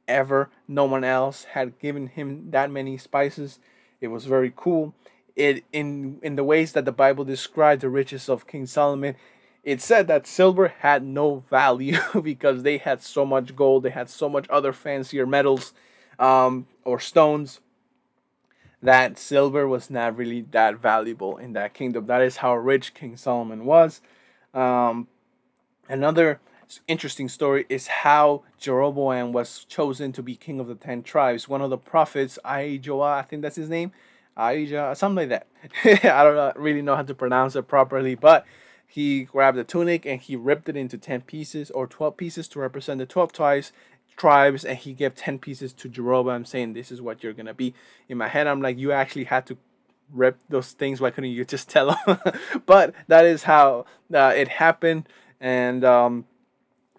ever. 0.06 0.50
No 0.68 0.84
one 0.84 1.04
else 1.04 1.44
had 1.44 1.78
given 1.78 2.08
him 2.08 2.50
that 2.50 2.70
many 2.70 2.98
spices. 2.98 3.58
It 4.00 4.08
was 4.08 4.26
very 4.26 4.52
cool. 4.54 4.94
It 5.34 5.64
in 5.72 6.18
in 6.22 6.36
the 6.36 6.44
ways 6.44 6.72
that 6.72 6.84
the 6.84 6.92
Bible 6.92 7.24
described 7.24 7.82
the 7.82 7.88
riches 7.88 8.28
of 8.28 8.46
King 8.46 8.66
Solomon. 8.66 9.16
It 9.64 9.80
said 9.80 10.08
that 10.08 10.26
silver 10.26 10.68
had 10.80 11.04
no 11.04 11.44
value 11.48 11.98
because 12.22 12.62
they 12.64 12.78
had 12.78 13.00
so 13.00 13.24
much 13.24 13.54
gold, 13.54 13.84
they 13.84 13.90
had 13.90 14.10
so 14.10 14.28
much 14.28 14.46
other 14.50 14.72
fancier 14.72 15.24
metals 15.24 15.72
um, 16.18 16.66
or 16.84 16.98
stones 16.98 17.60
that 18.82 19.16
silver 19.16 19.68
was 19.68 19.88
not 19.90 20.16
really 20.16 20.40
that 20.50 20.76
valuable 20.78 21.36
in 21.36 21.52
that 21.52 21.72
kingdom. 21.72 22.06
That 22.06 22.20
is 22.20 22.38
how 22.38 22.56
rich 22.56 22.94
King 22.94 23.16
Solomon 23.16 23.64
was. 23.64 24.00
Um, 24.52 25.06
another 25.88 26.40
interesting 26.88 27.28
story 27.28 27.64
is 27.68 27.86
how 27.86 28.42
Jeroboam 28.58 29.32
was 29.32 29.64
chosen 29.64 30.12
to 30.12 30.22
be 30.22 30.34
king 30.34 30.58
of 30.58 30.66
the 30.66 30.74
ten 30.74 31.02
tribes. 31.02 31.48
One 31.48 31.62
of 31.62 31.70
the 31.70 31.78
prophets, 31.78 32.38
Ahijah, 32.44 33.00
I 33.00 33.22
think 33.22 33.42
that's 33.42 33.56
his 33.56 33.68
name, 33.70 33.92
Ahijah, 34.36 34.94
something 34.96 35.28
like 35.28 35.44
that. 35.84 36.04
I 36.14 36.24
don't 36.24 36.56
really 36.56 36.82
know 36.82 36.96
how 36.96 37.02
to 37.02 37.14
pronounce 37.14 37.54
it 37.56 37.68
properly, 37.68 38.14
but 38.14 38.46
he 38.92 39.24
grabbed 39.24 39.56
the 39.56 39.64
tunic 39.64 40.04
and 40.04 40.20
he 40.20 40.36
ripped 40.36 40.68
it 40.68 40.76
into 40.76 40.98
10 40.98 41.22
pieces 41.22 41.70
or 41.70 41.86
12 41.86 42.14
pieces 42.16 42.46
to 42.48 42.58
represent 42.58 42.98
the 42.98 43.06
12 43.06 43.32
tribes 43.32 43.72
tribes 44.18 44.66
and 44.66 44.76
he 44.76 44.92
gave 44.92 45.14
10 45.14 45.38
pieces 45.38 45.72
to 45.72 45.88
Jeroboam 45.88 46.44
saying 46.44 46.74
this 46.74 46.92
is 46.92 47.00
what 47.00 47.22
you're 47.22 47.32
gonna 47.32 47.54
be. 47.54 47.72
In 48.10 48.18
my 48.18 48.28
head 48.28 48.46
I'm 48.46 48.60
like 48.60 48.78
you 48.78 48.92
actually 48.92 49.24
had 49.24 49.46
to 49.46 49.56
rip 50.12 50.38
those 50.50 50.72
things. 50.72 51.00
Why 51.00 51.10
couldn't 51.10 51.30
you 51.30 51.42
just 51.46 51.70
tell 51.70 51.92
him 51.92 52.18
but 52.66 52.94
that 53.08 53.24
is 53.24 53.44
how 53.44 53.86
uh, 54.12 54.34
it 54.36 54.48
happened 54.48 55.08
and 55.40 55.84
um, 55.86 56.26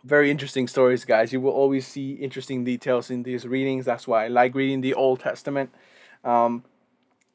very 0.03 0.31
interesting 0.31 0.67
stories 0.67 1.05
guys. 1.05 1.31
You 1.31 1.41
will 1.41 1.51
always 1.51 1.85
see 1.85 2.13
interesting 2.13 2.63
details 2.63 3.11
in 3.11 3.21
these 3.21 3.45
readings. 3.45 3.85
That's 3.85 4.07
why 4.07 4.25
I 4.25 4.27
like 4.29 4.55
reading 4.55 4.81
the 4.81 4.95
Old 4.95 5.19
Testament. 5.19 5.69
Um, 6.23 6.63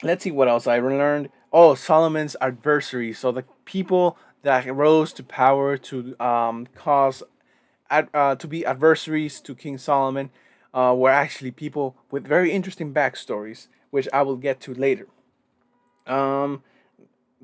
let's 0.02 0.24
see 0.24 0.30
what 0.30 0.48
else 0.48 0.66
I 0.66 0.78
learned 0.78 1.30
oh 1.52 1.74
Solomon's 1.74 2.36
adversary 2.40 3.12
so 3.12 3.32
the 3.32 3.44
people 3.64 4.16
that 4.42 4.72
rose 4.74 5.12
to 5.14 5.22
power 5.22 5.76
to 5.76 6.16
um, 6.20 6.66
cause 6.74 7.22
ad, 7.90 8.08
uh, 8.14 8.34
to 8.36 8.46
be 8.46 8.64
adversaries 8.64 9.40
to 9.40 9.54
King 9.54 9.78
Solomon 9.78 10.30
uh, 10.74 10.94
were 10.96 11.10
actually 11.10 11.50
people 11.50 11.96
with 12.10 12.26
very 12.26 12.52
interesting 12.52 12.92
backstories, 12.92 13.68
which 13.90 14.08
I 14.12 14.22
will 14.22 14.36
get 14.36 14.60
to 14.62 14.74
later. 14.74 15.08
Um, 16.06 16.62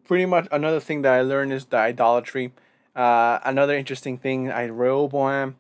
pretty 0.04 0.26
much 0.26 0.46
another 0.52 0.80
thing 0.80 1.02
that 1.02 1.12
I 1.12 1.22
learned 1.22 1.52
is 1.52 1.66
the 1.66 1.78
idolatry. 1.78 2.52
Uh, 2.94 3.38
another 3.44 3.76
interesting 3.76 4.18
thing, 4.18 4.50
I 4.50 4.64
Rehoboam, 4.64 5.56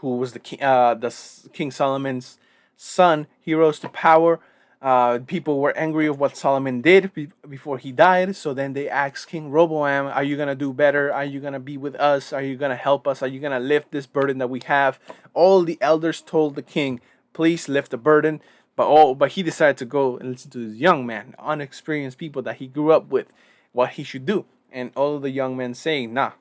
who 0.00 0.16
was 0.16 0.32
the 0.32 0.38
king, 0.38 0.62
uh, 0.62 0.94
the 0.94 1.14
King 1.52 1.70
Solomon's 1.70 2.38
son, 2.76 3.26
he 3.40 3.54
rose 3.54 3.78
to 3.80 3.88
power. 3.88 4.40
Uh, 4.80 5.18
people 5.26 5.58
were 5.58 5.76
angry 5.76 6.06
of 6.06 6.20
what 6.20 6.36
Solomon 6.36 6.80
did 6.80 7.12
be- 7.12 7.30
before 7.48 7.78
he 7.78 7.90
died. 7.90 8.36
So 8.36 8.54
then 8.54 8.74
they 8.74 8.88
asked 8.88 9.28
King 9.28 9.50
Roboam, 9.50 10.14
Are 10.14 10.22
you 10.22 10.36
to 10.36 10.54
do 10.54 10.72
better? 10.72 11.12
Are 11.12 11.24
you 11.24 11.40
to 11.40 11.58
be 11.58 11.76
with 11.76 11.96
us? 11.96 12.32
Are 12.32 12.42
you 12.42 12.56
to 12.58 12.76
help 12.76 13.08
us? 13.08 13.22
Are 13.22 13.26
you 13.26 13.40
to 13.40 13.58
lift 13.58 13.90
this 13.90 14.06
burden 14.06 14.38
that 14.38 14.50
we 14.50 14.60
have? 14.66 15.00
All 15.34 15.62
the 15.62 15.78
elders 15.80 16.20
told 16.20 16.54
the 16.54 16.62
king, 16.62 17.00
Please 17.32 17.68
lift 17.68 17.90
the 17.90 17.96
burden. 17.96 18.40
But 18.76 18.86
all, 18.86 19.16
but 19.16 19.32
he 19.32 19.42
decided 19.42 19.76
to 19.78 19.84
go 19.84 20.18
and 20.18 20.30
listen 20.30 20.52
to 20.52 20.68
this 20.68 20.78
young 20.78 21.04
man, 21.04 21.34
unexperienced 21.40 22.16
people 22.16 22.42
that 22.42 22.56
he 22.56 22.68
grew 22.68 22.92
up 22.92 23.08
with, 23.08 23.26
what 23.72 23.90
he 23.90 24.04
should 24.04 24.24
do. 24.24 24.44
And 24.70 24.92
all 24.94 25.18
the 25.18 25.30
young 25.30 25.56
men 25.56 25.74
saying, 25.74 26.14
Nah, 26.14 26.32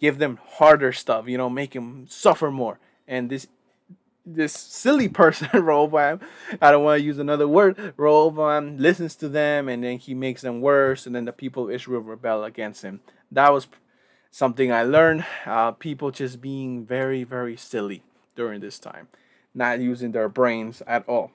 give 0.00 0.18
them 0.18 0.38
harder 0.52 0.92
stuff, 0.92 1.26
you 1.26 1.36
know, 1.36 1.50
make 1.50 1.72
them 1.72 2.06
suffer 2.08 2.52
more. 2.52 2.78
And 3.08 3.28
this 3.28 3.48
this 4.34 4.52
silly 4.52 5.08
person, 5.08 5.48
Rehoboam, 5.54 6.20
I 6.60 6.70
don't 6.70 6.84
want 6.84 7.00
to 7.00 7.04
use 7.04 7.18
another 7.18 7.48
word, 7.48 7.94
Rehoboam 7.96 8.76
listens 8.78 9.14
to 9.16 9.28
them 9.28 9.68
and 9.68 9.82
then 9.82 9.98
he 9.98 10.14
makes 10.14 10.42
them 10.42 10.60
worse, 10.60 11.06
and 11.06 11.14
then 11.14 11.24
the 11.24 11.32
people 11.32 11.64
of 11.64 11.70
Israel 11.70 12.00
rebel 12.00 12.44
against 12.44 12.82
him. 12.82 13.00
That 13.30 13.52
was 13.52 13.66
something 14.30 14.72
I 14.72 14.82
learned. 14.82 15.24
Uh, 15.46 15.72
people 15.72 16.10
just 16.10 16.40
being 16.40 16.84
very, 16.84 17.24
very 17.24 17.56
silly 17.56 18.02
during 18.36 18.60
this 18.60 18.78
time, 18.78 19.08
not 19.54 19.80
using 19.80 20.12
their 20.12 20.28
brains 20.28 20.82
at 20.86 21.08
all. 21.08 21.32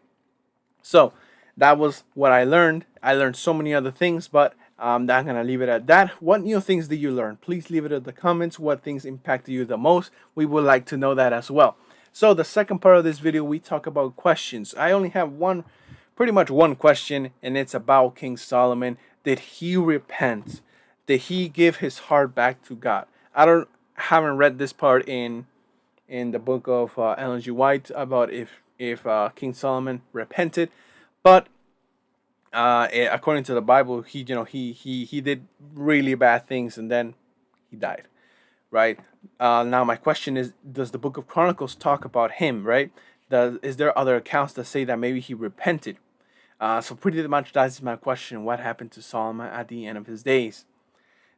So 0.82 1.14
that 1.58 1.78
was 1.78 2.04
what 2.14 2.32
I 2.32 2.44
learned. 2.44 2.86
I 3.02 3.14
learned 3.14 3.36
so 3.36 3.54
many 3.54 3.74
other 3.74 3.92
things, 3.92 4.28
but 4.28 4.54
um, 4.80 5.10
I'm 5.10 5.26
gonna 5.26 5.44
leave 5.44 5.62
it 5.62 5.70
at 5.70 5.88
that. 5.88 6.10
What 6.22 6.42
new 6.42 6.60
things 6.60 6.88
did 6.88 6.98
you 6.98 7.12
learn? 7.12 7.38
Please 7.38 7.70
leave 7.70 7.86
it 7.86 7.92
in 7.92 8.04
the 8.04 8.12
comments. 8.12 8.60
What 8.60 8.84
things 8.84 9.06
impacted 9.06 9.54
you 9.54 9.66
the 9.66 9.78
most? 9.78 10.12
We 10.36 10.46
would 10.46 10.64
like 10.64 10.86
to 10.88 10.98
know 10.98 11.16
that 11.16 11.32
as 11.32 11.50
well. 11.52 11.78
So 12.16 12.36
the 12.36 12.44
second 12.44 12.78
part 12.78 12.98
of 12.98 13.04
this 13.04 13.18
video, 13.18 13.44
we 13.44 13.58
talk 13.58 13.88
about 13.88 14.16
questions. 14.16 14.76
I 14.76 14.92
only 14.92 15.10
have 15.10 15.32
one, 15.32 15.64
pretty 16.16 16.32
much 16.32 16.52
one 16.52 16.76
question, 16.76 17.32
and 17.42 17.58
it's 17.58 17.74
about 17.74 18.16
King 18.16 18.38
Solomon. 18.38 19.00
Did 19.24 19.40
he 19.40 19.76
repent? 19.76 20.62
Did 21.08 21.22
he 21.22 21.50
give 21.50 21.78
his 21.78 21.98
heart 21.98 22.36
back 22.36 22.64
to 22.68 22.76
God? 22.76 23.08
I 23.34 23.48
don't 23.48 23.68
haven't 23.96 24.38
read 24.38 24.60
this 24.60 24.74
part 24.74 25.10
in 25.10 25.48
in 26.08 26.30
the 26.30 26.40
book 26.40 26.68
of 26.68 26.98
uh, 27.00 27.16
Ellen 27.18 27.42
G. 27.42 27.50
White 27.50 27.90
about 27.96 28.32
if 28.32 28.62
if 28.78 29.08
uh, 29.08 29.30
King 29.36 29.56
Solomon 29.56 30.04
repented, 30.14 30.70
but 31.24 31.48
uh, 32.54 32.88
eh, 32.92 33.08
according 33.12 33.44
to 33.46 33.56
the 33.56 33.62
Bible, 33.62 34.04
he 34.04 34.20
you 34.20 34.36
know 34.36 34.44
he 34.44 34.72
he 34.72 35.04
he 35.06 35.20
did 35.20 35.48
really 35.74 36.14
bad 36.14 36.46
things 36.46 36.78
and 36.78 36.92
then 36.92 37.16
he 37.72 37.76
died 37.76 38.08
right? 38.74 39.00
Uh, 39.40 39.64
now 39.64 39.84
my 39.84 39.96
question 39.96 40.36
is, 40.36 40.54
does 40.70 40.92
the 40.92 40.98
Book 40.98 41.16
of 41.16 41.28
Chronicles 41.28 41.76
talk 41.76 42.04
about 42.04 42.34
him, 42.34 42.66
right? 42.66 42.92
Does 43.30 43.58
is 43.62 43.78
there 43.78 43.98
other 43.98 44.16
accounts 44.18 44.54
that 44.54 44.66
say 44.66 44.84
that 44.84 45.00
maybe 45.00 45.20
he 45.20 45.34
repented? 45.34 45.98
Uh, 46.60 46.82
so 46.82 46.96
pretty 46.96 47.26
much 47.28 47.54
that's 47.54 47.82
my 47.82 47.96
question. 47.96 48.44
What 48.44 48.60
happened 48.60 48.92
to 48.94 49.02
Solomon 49.02 49.48
at 49.48 49.68
the 49.68 49.86
end 49.86 49.98
of 49.98 50.08
his 50.08 50.24
days? 50.24 50.66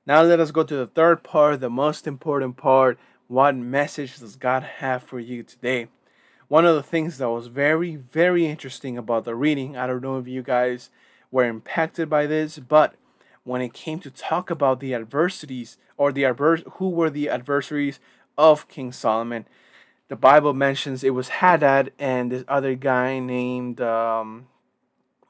Now 0.07 0.21
let 0.21 0.39
us 0.39 0.51
go 0.51 0.63
to 0.63 0.75
the 0.75 0.87
third 0.87 1.23
part, 1.23 1.59
the 1.59 1.69
most 1.69 2.07
important 2.07 2.57
part. 2.57 2.97
What 3.27 3.55
message 3.55 4.19
does 4.19 4.35
God 4.35 4.63
have 4.63 5.03
for 5.03 5.19
you 5.19 5.43
today? 5.43 5.87
One 6.47 6.65
of 6.65 6.75
the 6.75 6.83
things 6.83 7.17
that 7.17 7.29
was 7.29 7.47
very, 7.47 7.95
very 7.95 8.45
interesting 8.45 8.97
about 8.97 9.25
the 9.25 9.35
reading, 9.35 9.75
I 9.75 9.87
don't 9.87 10.03
know 10.03 10.19
if 10.19 10.27
you 10.27 10.43
guys 10.43 10.91
were 11.31 11.43
impacted 11.43 12.07
by 12.07 12.27
this, 12.27 12.59
but 12.59 12.93
when 13.45 13.61
it 13.61 13.71
came 13.71 13.99
to 13.99 14.11
talk 14.11 14.49
about 14.49 14.81
the 14.81 14.93
adversities 14.93 15.77
or 15.95 16.11
the 16.11 16.23
advers- 16.23 16.69
who 16.73 16.89
were 16.89 17.09
the 17.09 17.29
adversaries 17.29 18.01
of 18.37 18.67
King 18.67 18.91
Solomon. 18.91 19.45
The 20.09 20.17
Bible 20.17 20.53
mentions 20.53 21.03
it 21.03 21.11
was 21.11 21.29
Hadad 21.29 21.93
and 21.97 22.31
this 22.31 22.43
other 22.49 22.75
guy 22.75 23.19
named 23.19 23.79
um, 23.79 24.47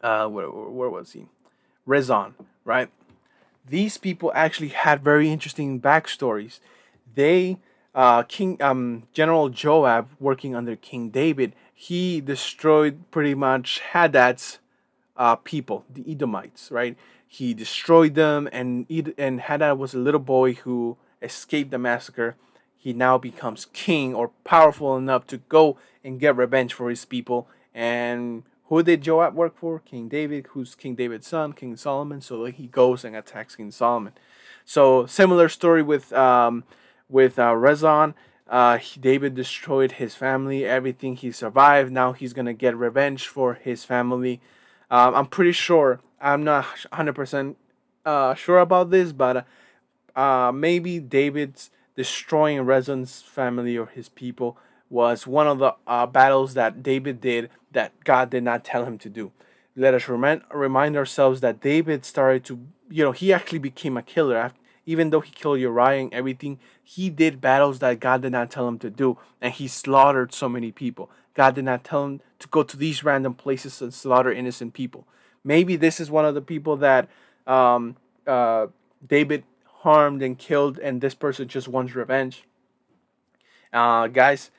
uh, 0.01 0.27
where, 0.27 0.49
where 0.49 0.89
was 0.89 1.11
he? 1.11 1.27
Rezon, 1.87 2.33
right? 2.63 2.89
These 3.67 3.97
people 3.97 4.31
actually 4.33 4.69
had 4.69 5.03
very 5.03 5.29
interesting 5.29 5.79
backstories. 5.79 6.59
They 7.13 7.59
uh, 7.95 8.23
King 8.23 8.61
um, 8.61 9.03
General 9.13 9.47
Joab, 9.49 10.09
working 10.19 10.53
under 10.53 10.75
King 10.75 11.09
David, 11.09 11.53
he 11.73 12.19
destroyed 12.19 13.09
pretty 13.09 13.33
much 13.33 13.81
Hadad's 13.93 14.59
uh, 15.15 15.37
people, 15.37 15.85
the 15.89 16.03
Edomites, 16.09 16.69
right? 16.71 16.97
He 17.35 17.53
destroyed 17.53 18.15
them, 18.15 18.47
and 18.53 18.85
and 19.17 19.41
Hadad 19.41 19.77
was 19.77 19.93
a 19.93 19.99
little 19.99 20.21
boy 20.21 20.53
who 20.53 20.95
escaped 21.21 21.69
the 21.69 21.77
massacre. 21.77 22.37
He 22.77 22.93
now 22.93 23.17
becomes 23.17 23.67
king 23.73 24.15
or 24.15 24.29
powerful 24.45 24.95
enough 24.95 25.27
to 25.27 25.37
go 25.49 25.77
and 26.01 26.17
get 26.17 26.37
revenge 26.37 26.73
for 26.73 26.89
his 26.89 27.03
people. 27.03 27.49
And 27.73 28.43
who 28.67 28.81
did 28.83 29.01
Joab 29.01 29.35
work 29.35 29.57
for? 29.57 29.79
King 29.79 30.07
David, 30.07 30.47
who's 30.51 30.75
King 30.75 30.95
David's 30.95 31.27
son, 31.27 31.51
King 31.51 31.75
Solomon. 31.75 32.21
So 32.21 32.45
he 32.45 32.67
goes 32.67 33.03
and 33.03 33.17
attacks 33.17 33.57
King 33.57 33.71
Solomon. 33.71 34.13
So 34.63 35.05
similar 35.05 35.49
story 35.49 35.83
with 35.83 36.13
um, 36.13 36.63
with 37.09 37.37
uh, 37.37 37.51
Rezon. 37.51 38.13
Uh, 38.47 38.77
David 38.97 39.35
destroyed 39.35 39.93
his 39.93 40.15
family, 40.15 40.63
everything. 40.63 41.17
He 41.17 41.33
survived. 41.33 41.91
Now 41.91 42.13
he's 42.13 42.31
gonna 42.31 42.53
get 42.53 42.77
revenge 42.77 43.27
for 43.27 43.55
his 43.55 43.83
family. 43.83 44.39
Um, 44.89 45.15
I'm 45.15 45.25
pretty 45.25 45.51
sure 45.51 45.99
I'm 46.25 46.43
not 46.43 46.65
100% 46.91 47.55
uh, 48.03 48.33
sure 48.33 48.57
about 48.57 48.89
this, 48.89 49.11
but 49.11 49.45
uh, 50.15 50.51
maybe 50.51 50.99
David's 50.99 51.69
destroying 51.95 52.65
Rezon's 52.65 53.21
family 53.21 53.77
or 53.77 53.85
his 53.85 54.09
people 54.09 54.57
was 54.89 55.27
one 55.27 55.47
of 55.47 55.59
the 55.59 55.75
uh, 55.85 56.07
battles 56.07 56.55
that 56.55 56.81
David 56.81 57.21
did 57.21 57.51
that 57.73 57.91
God 58.03 58.31
did 58.31 58.43
not 58.43 58.63
tell 58.63 58.85
him 58.85 58.97
to 58.99 59.09
do. 59.09 59.33
Let 59.75 59.93
us 59.93 60.07
remind, 60.07 60.41
remind 60.51 60.97
ourselves 60.97 61.41
that 61.41 61.61
David 61.61 62.05
started 62.05 62.43
to, 62.45 62.59
you 62.89 63.03
know, 63.03 63.11
he 63.11 63.31
actually 63.31 63.59
became 63.59 63.95
a 63.95 64.01
killer. 64.01 64.35
After, 64.35 64.59
even 64.87 65.11
though 65.11 65.21
he 65.21 65.31
killed 65.31 65.59
Uriah 65.59 66.01
and 66.01 66.13
everything, 66.13 66.57
he 66.83 67.11
did 67.11 67.39
battles 67.39 67.79
that 67.79 67.99
God 67.99 68.23
did 68.23 68.31
not 68.31 68.49
tell 68.49 68.67
him 68.67 68.79
to 68.79 68.89
do, 68.89 69.19
and 69.39 69.53
he 69.53 69.67
slaughtered 69.67 70.33
so 70.33 70.49
many 70.49 70.71
people. 70.71 71.11
God 71.35 71.53
did 71.53 71.65
not 71.65 71.83
tell 71.83 72.05
him 72.05 72.21
to 72.39 72.47
go 72.47 72.63
to 72.63 72.77
these 72.77 73.03
random 73.03 73.35
places 73.35 73.79
and 73.79 73.93
slaughter 73.93 74.31
innocent 74.31 74.73
people. 74.73 75.05
Maybe 75.45 75.75
this 75.75 75.99
is 75.99 76.09
one 76.09 76.25
of 76.25 76.33
the 76.33 76.41
people 76.41 76.75
that 76.77 77.07
um, 77.45 77.95
uh, 78.25 78.67
David 79.07 79.43
harmed 79.83 80.23
and 80.23 80.37
killed, 80.37 80.79
and 80.79 80.99
this 80.99 81.13
person 81.13 81.47
just 81.47 81.67
wants 81.67 81.93
revenge. 81.93 82.43
Uh, 83.71 84.07
guys, 84.07 84.49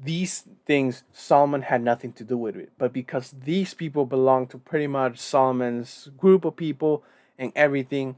these 0.00 0.44
things 0.64 1.04
Solomon 1.12 1.62
had 1.62 1.82
nothing 1.82 2.12
to 2.14 2.24
do 2.24 2.38
with 2.38 2.56
it, 2.56 2.72
but 2.78 2.92
because 2.92 3.34
these 3.44 3.74
people 3.74 4.06
belong 4.06 4.46
to 4.46 4.58
pretty 4.58 4.86
much 4.86 5.18
Solomon's 5.18 6.08
group 6.16 6.46
of 6.46 6.56
people 6.56 7.04
and 7.38 7.52
everything, 7.54 8.16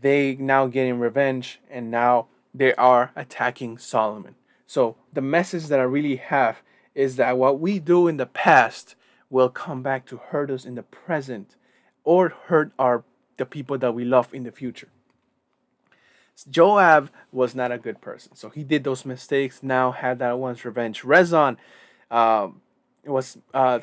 they 0.00 0.34
now 0.36 0.66
getting 0.66 0.98
revenge, 0.98 1.60
and 1.70 1.90
now 1.90 2.28
they 2.54 2.74
are 2.76 3.12
attacking 3.14 3.76
Solomon. 3.76 4.36
So 4.66 4.96
the 5.12 5.20
message 5.20 5.66
that 5.66 5.80
I 5.80 5.84
really 5.84 6.16
have 6.16 6.62
is 6.94 7.16
that 7.16 7.36
what 7.36 7.60
we 7.60 7.78
do 7.78 8.08
in 8.08 8.16
the 8.16 8.26
past 8.26 8.94
will 9.30 9.48
come 9.48 9.82
back 9.82 10.06
to 10.06 10.16
hurt 10.16 10.50
us 10.50 10.64
in 10.64 10.74
the 10.74 10.82
present 10.82 11.56
or 12.04 12.30
hurt 12.46 12.72
our 12.78 13.04
the 13.36 13.46
people 13.46 13.78
that 13.78 13.94
we 13.94 14.04
love 14.04 14.34
in 14.34 14.42
the 14.42 14.50
future. 14.50 14.88
Joab 16.50 17.10
was 17.32 17.54
not 17.54 17.72
a 17.72 17.78
good 17.78 18.00
person, 18.00 18.36
so 18.36 18.48
he 18.48 18.62
did 18.62 18.84
those 18.84 19.04
mistakes. 19.04 19.62
Now 19.62 19.90
Hadad 19.92 20.36
one's 20.36 20.64
revenge. 20.64 21.02
Rezon 21.02 21.56
uh, 22.10 22.48
was 23.04 23.38
uh, 23.52 23.80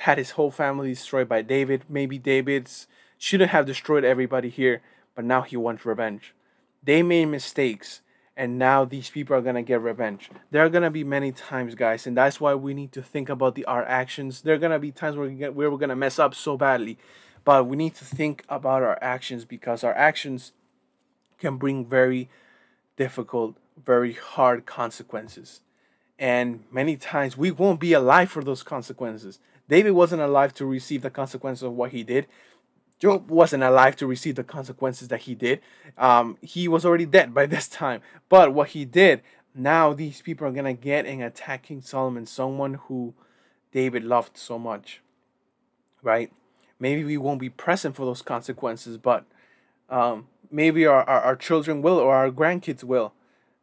had 0.00 0.18
his 0.18 0.32
whole 0.32 0.50
family 0.50 0.90
destroyed 0.90 1.28
by 1.28 1.42
David. 1.42 1.84
Maybe 1.88 2.18
David's 2.18 2.86
shouldn't 3.18 3.50
have 3.50 3.66
destroyed 3.66 4.04
everybody 4.04 4.48
here, 4.48 4.82
but 5.14 5.24
now 5.24 5.42
he 5.42 5.56
wants 5.56 5.84
revenge. 5.84 6.34
They 6.82 7.02
made 7.02 7.26
mistakes 7.26 8.00
and 8.36 8.58
now 8.58 8.84
these 8.84 9.10
people 9.10 9.36
are 9.36 9.42
gonna 9.42 9.62
get 9.62 9.80
revenge. 9.80 10.30
There 10.50 10.64
are 10.64 10.70
gonna 10.70 10.90
be 10.90 11.04
many 11.04 11.32
times, 11.32 11.74
guys, 11.74 12.06
and 12.06 12.16
that's 12.16 12.40
why 12.40 12.54
we 12.54 12.74
need 12.74 12.92
to 12.92 13.02
think 13.02 13.28
about 13.28 13.54
the 13.54 13.64
our 13.66 13.84
actions. 13.84 14.42
There 14.42 14.54
are 14.54 14.58
gonna 14.58 14.78
be 14.78 14.90
times 14.90 15.16
where 15.16 15.28
we 15.28 15.34
get 15.34 15.54
where 15.54 15.70
we're 15.70 15.78
gonna 15.78 15.96
mess 15.96 16.18
up 16.18 16.34
so 16.34 16.56
badly, 16.56 16.98
but 17.44 17.66
we 17.66 17.76
need 17.76 17.94
to 17.96 18.04
think 18.04 18.44
about 18.48 18.82
our 18.82 18.98
actions 19.02 19.44
because 19.44 19.84
our 19.84 19.94
actions 19.94 20.52
can 21.38 21.56
bring 21.56 21.84
very 21.84 22.30
difficult, 22.96 23.56
very 23.84 24.12
hard 24.12 24.64
consequences. 24.64 25.60
And 26.18 26.64
many 26.70 26.96
times 26.96 27.36
we 27.36 27.50
won't 27.50 27.80
be 27.80 27.92
alive 27.92 28.30
for 28.30 28.44
those 28.44 28.62
consequences. 28.62 29.40
David 29.68 29.92
wasn't 29.92 30.22
alive 30.22 30.54
to 30.54 30.66
receive 30.66 31.02
the 31.02 31.10
consequences 31.10 31.62
of 31.62 31.72
what 31.72 31.90
he 31.90 32.02
did. 32.02 32.26
Joab 33.02 33.32
wasn't 33.32 33.64
alive 33.64 33.96
to 33.96 34.06
receive 34.06 34.36
the 34.36 34.44
consequences 34.44 35.08
that 35.08 35.22
he 35.22 35.34
did. 35.34 35.60
Um, 35.98 36.38
he 36.40 36.68
was 36.68 36.84
already 36.84 37.04
dead 37.04 37.34
by 37.34 37.46
this 37.54 37.66
time. 37.66 38.00
But 38.28 38.54
what 38.54 38.68
he 38.68 38.84
did, 38.84 39.22
now 39.56 39.92
these 39.92 40.22
people 40.22 40.46
are 40.46 40.52
gonna 40.52 40.72
get 40.72 41.04
and 41.04 41.20
attack 41.20 41.64
King 41.64 41.82
Solomon, 41.82 42.26
someone 42.26 42.74
who 42.74 43.14
David 43.72 44.04
loved 44.04 44.38
so 44.38 44.56
much. 44.56 45.00
Right? 46.00 46.32
Maybe 46.78 47.02
we 47.02 47.16
won't 47.16 47.40
be 47.40 47.50
present 47.50 47.96
for 47.96 48.06
those 48.06 48.22
consequences, 48.22 48.98
but 48.98 49.24
um, 49.90 50.28
maybe 50.48 50.86
our, 50.86 51.02
our, 51.02 51.22
our, 51.22 51.36
children 51.36 51.82
will 51.82 51.98
or 51.98 52.14
our 52.14 52.30
grandkids 52.30 52.84
will. 52.84 53.14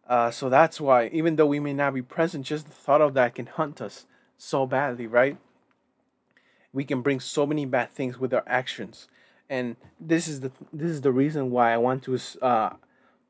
Uh, 0.06 0.32
so 0.32 0.50
that's 0.50 0.82
why, 0.82 1.08
even 1.14 1.38
though 1.38 1.46
we 1.46 1.62
may 1.62 1.74
not 1.74 1.94
be 1.94 2.02
present, 2.02 2.46
just 2.46 2.66
the 2.66 2.74
thought 2.74 3.00
of 3.00 3.14
that 3.14 3.36
can 3.36 3.46
hunt 3.46 3.80
us 3.80 4.06
so 4.38 4.66
badly, 4.66 5.08
right? 5.08 5.38
We 6.74 6.84
can 6.84 7.02
bring 7.02 7.22
so 7.22 7.46
many 7.46 7.66
bad 7.66 7.90
things 7.92 8.20
with 8.20 8.34
our 8.34 8.44
actions, 8.46 9.08
and 9.50 9.76
this 10.00 10.28
is 10.28 10.42
the 10.42 10.52
this 10.72 10.92
is 10.92 11.02
the 11.02 11.12
reason 11.12 11.52
why 11.52 11.74
I 11.74 11.78
want 11.78 12.04
to 12.04 12.20
uh, 12.42 12.74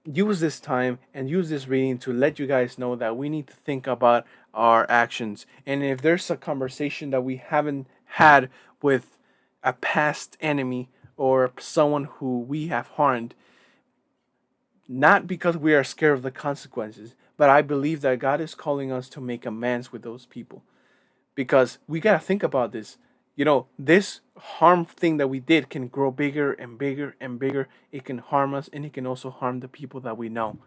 use 0.05 0.39
this 0.39 0.59
time 0.59 0.99
and 1.13 1.29
use 1.29 1.49
this 1.49 1.67
reading 1.67 1.97
to 1.99 2.13
let 2.13 2.39
you 2.39 2.47
guys 2.47 2.77
know 2.77 2.95
that 2.95 3.17
we 3.17 3.29
need 3.29 3.47
to 3.47 3.53
think 3.53 3.87
about 3.87 4.25
our 4.53 4.89
actions. 4.89 5.45
And 5.65 5.83
if 5.83 6.01
there's 6.01 6.29
a 6.29 6.37
conversation 6.37 7.11
that 7.11 7.23
we 7.23 7.37
haven't 7.37 7.87
had 8.05 8.49
with 8.81 9.17
a 9.63 9.73
past 9.73 10.37
enemy 10.41 10.89
or 11.17 11.51
someone 11.59 12.05
who 12.05 12.39
we 12.39 12.67
have 12.67 12.87
harmed, 12.89 13.35
not 14.87 15.27
because 15.27 15.55
we 15.55 15.73
are 15.73 15.83
scared 15.83 16.13
of 16.13 16.23
the 16.23 16.31
consequences, 16.31 17.13
but 17.37 17.49
I 17.49 17.61
believe 17.61 18.01
that 18.01 18.19
God 18.19 18.41
is 18.41 18.55
calling 18.55 18.91
us 18.91 19.07
to 19.09 19.21
make 19.21 19.45
amends 19.45 19.91
with 19.91 20.01
those 20.01 20.25
people. 20.25 20.63
Because 21.35 21.77
we 21.87 21.99
got 21.99 22.13
to 22.13 22.19
think 22.19 22.43
about 22.43 22.71
this. 22.71 22.97
You 23.39 23.45
know, 23.45 23.67
this 23.79 24.19
harm 24.37 24.83
thing 24.83 25.15
that 25.15 25.29
we 25.29 25.39
did 25.39 25.69
can 25.69 25.87
grow 25.87 26.11
bigger 26.11 26.51
and 26.51 26.77
bigger 26.77 27.15
and 27.21 27.39
bigger. 27.39 27.69
It 27.89 28.03
can 28.03 28.17
harm 28.17 28.53
us 28.53 28.69
and 28.73 28.85
it 28.85 28.91
can 28.91 29.07
also 29.07 29.29
harm 29.29 29.61
the 29.61 29.69
people 29.69 30.01
that 30.01 30.17
we 30.17 30.27
know. 30.27 30.57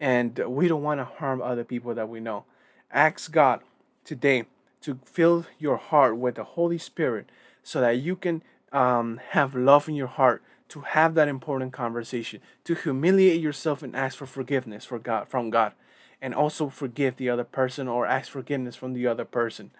And 0.00 0.38
we 0.38 0.66
don't 0.66 0.82
want 0.82 0.98
to 1.00 1.04
harm 1.04 1.42
other 1.42 1.62
people 1.62 1.94
that 1.94 2.08
we 2.08 2.20
know. 2.20 2.46
Ask 2.90 3.30
God 3.30 3.60
today 4.02 4.46
to 4.80 4.98
fill 5.04 5.44
your 5.58 5.76
heart 5.76 6.16
with 6.16 6.36
the 6.36 6.44
Holy 6.44 6.78
Spirit 6.78 7.28
so 7.62 7.82
that 7.82 7.98
you 7.98 8.16
can 8.16 8.42
um, 8.72 9.20
have 9.32 9.54
love 9.54 9.86
in 9.86 9.94
your 9.94 10.06
heart 10.06 10.42
to 10.70 10.80
have 10.80 11.12
that 11.16 11.28
important 11.28 11.74
conversation, 11.74 12.40
to 12.64 12.74
humiliate 12.74 13.42
yourself 13.42 13.82
and 13.82 13.94
ask 13.94 14.16
for 14.16 14.24
forgiveness 14.24 14.86
for 14.86 14.98
God 14.98 15.28
from 15.28 15.50
God, 15.50 15.74
and 16.22 16.34
also 16.34 16.70
forgive 16.70 17.16
the 17.16 17.28
other 17.28 17.44
person 17.44 17.88
or 17.88 18.06
ask 18.06 18.32
forgiveness 18.32 18.74
from 18.74 18.94
the 18.94 19.06
other 19.06 19.26
person. 19.26 19.70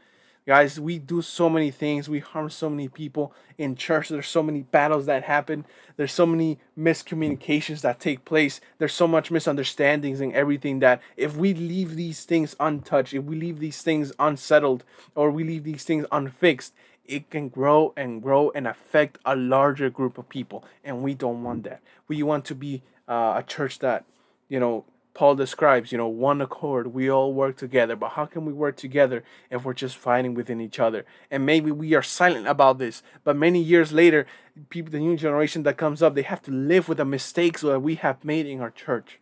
Guys, 0.46 0.78
we 0.78 1.00
do 1.00 1.22
so 1.22 1.50
many 1.50 1.72
things. 1.72 2.08
We 2.08 2.20
harm 2.20 2.50
so 2.50 2.70
many 2.70 2.86
people 2.86 3.34
in 3.58 3.74
church. 3.74 4.08
There's 4.08 4.28
so 4.28 4.44
many 4.44 4.62
battles 4.62 5.06
that 5.06 5.24
happen. 5.24 5.66
There's 5.96 6.12
so 6.12 6.24
many 6.24 6.60
miscommunications 6.78 7.80
that 7.80 7.98
take 7.98 8.24
place. 8.24 8.60
There's 8.78 8.92
so 8.92 9.08
much 9.08 9.32
misunderstandings 9.32 10.20
and 10.20 10.32
everything 10.32 10.78
that 10.80 11.02
if 11.16 11.36
we 11.36 11.52
leave 11.52 11.96
these 11.96 12.24
things 12.24 12.54
untouched, 12.60 13.12
if 13.12 13.24
we 13.24 13.34
leave 13.34 13.58
these 13.58 13.82
things 13.82 14.12
unsettled, 14.20 14.84
or 15.16 15.32
we 15.32 15.42
leave 15.42 15.64
these 15.64 15.82
things 15.82 16.06
unfixed, 16.12 16.72
it 17.04 17.28
can 17.28 17.48
grow 17.48 17.92
and 17.96 18.22
grow 18.22 18.52
and 18.54 18.68
affect 18.68 19.18
a 19.24 19.34
larger 19.34 19.90
group 19.90 20.16
of 20.16 20.28
people. 20.28 20.64
And 20.84 21.02
we 21.02 21.14
don't 21.14 21.42
want 21.42 21.64
that. 21.64 21.80
We 22.06 22.22
want 22.22 22.44
to 22.44 22.54
be 22.54 22.82
uh, 23.08 23.34
a 23.36 23.44
church 23.44 23.80
that, 23.80 24.04
you 24.48 24.60
know, 24.60 24.84
Paul 25.16 25.34
describes, 25.34 25.92
you 25.92 25.96
know, 25.96 26.08
one 26.08 26.42
accord, 26.42 26.88
we 26.88 27.10
all 27.10 27.32
work 27.32 27.56
together. 27.56 27.96
But 27.96 28.10
how 28.10 28.26
can 28.26 28.44
we 28.44 28.52
work 28.52 28.76
together 28.76 29.24
if 29.50 29.64
we're 29.64 29.72
just 29.72 29.96
fighting 29.96 30.34
within 30.34 30.60
each 30.60 30.78
other? 30.78 31.06
And 31.30 31.46
maybe 31.46 31.70
we 31.70 31.94
are 31.94 32.02
silent 32.02 32.46
about 32.46 32.76
this, 32.76 33.02
but 33.24 33.34
many 33.34 33.58
years 33.58 33.92
later, 33.92 34.26
people, 34.68 34.92
the 34.92 34.98
new 34.98 35.16
generation 35.16 35.62
that 35.62 35.78
comes 35.78 36.02
up, 36.02 36.14
they 36.14 36.20
have 36.20 36.42
to 36.42 36.50
live 36.50 36.86
with 36.86 36.98
the 36.98 37.06
mistakes 37.06 37.62
that 37.62 37.80
we 37.80 37.94
have 37.94 38.26
made 38.26 38.44
in 38.44 38.60
our 38.60 38.70
church. 38.70 39.18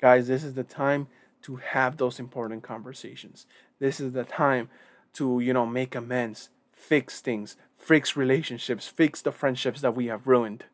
Guys, 0.00 0.28
this 0.28 0.44
is 0.44 0.54
the 0.54 0.62
time 0.62 1.08
to 1.42 1.56
have 1.56 1.96
those 1.96 2.20
important 2.20 2.62
conversations. 2.62 3.46
This 3.80 3.98
is 3.98 4.12
the 4.12 4.22
time 4.22 4.68
to, 5.14 5.40
you 5.40 5.52
know, 5.52 5.66
make 5.66 5.96
amends, 5.96 6.50
fix 6.72 7.20
things, 7.20 7.56
fix 7.76 8.16
relationships, 8.16 8.86
fix 8.86 9.22
the 9.22 9.32
friendships 9.32 9.80
that 9.80 9.96
we 9.96 10.06
have 10.06 10.28
ruined. 10.28 10.66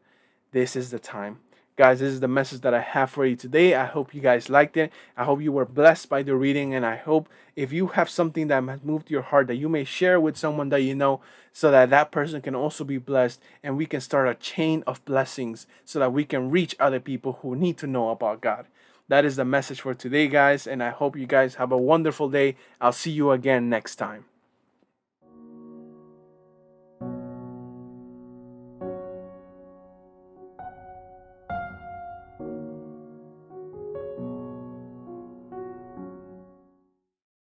This 0.50 0.76
is 0.76 0.90
the 0.90 0.98
time. 0.98 1.38
Guys, 1.74 2.00
this 2.00 2.12
is 2.12 2.20
the 2.20 2.28
message 2.28 2.60
that 2.60 2.74
I 2.74 2.82
have 2.82 3.10
for 3.10 3.24
you 3.24 3.34
today. 3.34 3.74
I 3.74 3.86
hope 3.86 4.14
you 4.14 4.20
guys 4.20 4.50
liked 4.50 4.76
it. 4.76 4.92
I 5.16 5.24
hope 5.24 5.40
you 5.40 5.52
were 5.52 5.64
blessed 5.64 6.10
by 6.10 6.22
the 6.22 6.36
reading, 6.36 6.74
and 6.74 6.84
I 6.84 6.96
hope 6.96 7.30
if 7.56 7.72
you 7.72 7.86
have 7.88 8.10
something 8.10 8.48
that 8.48 8.62
has 8.62 8.82
moved 8.82 9.10
your 9.10 9.22
heart, 9.22 9.46
that 9.46 9.56
you 9.56 9.70
may 9.70 9.84
share 9.84 10.20
with 10.20 10.36
someone 10.36 10.68
that 10.68 10.82
you 10.82 10.94
know 10.94 11.22
so 11.50 11.70
that 11.70 11.88
that 11.88 12.10
person 12.10 12.42
can 12.42 12.54
also 12.54 12.84
be 12.84 12.98
blessed 12.98 13.40
and 13.62 13.78
we 13.78 13.86
can 13.86 14.02
start 14.02 14.28
a 14.28 14.34
chain 14.34 14.84
of 14.86 15.02
blessings 15.06 15.66
so 15.86 15.98
that 15.98 16.12
we 16.12 16.26
can 16.26 16.50
reach 16.50 16.76
other 16.78 17.00
people 17.00 17.38
who 17.40 17.56
need 17.56 17.78
to 17.78 17.86
know 17.86 18.10
about 18.10 18.42
God. 18.42 18.66
That 19.08 19.24
is 19.24 19.36
the 19.36 19.44
message 19.46 19.80
for 19.80 19.94
today, 19.94 20.28
guys, 20.28 20.66
and 20.66 20.82
I 20.82 20.90
hope 20.90 21.16
you 21.16 21.26
guys 21.26 21.54
have 21.54 21.72
a 21.72 21.78
wonderful 21.78 22.28
day. 22.28 22.56
I'll 22.82 22.92
see 22.92 23.12
you 23.12 23.30
again 23.30 23.70
next 23.70 23.96
time. 23.96 24.26